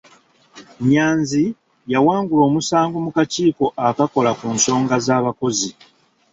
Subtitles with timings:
[0.89, 1.43] Nyanzi
[1.93, 5.71] yawangula omusango mu kakiiko akakola ku nsonga z'abakozi.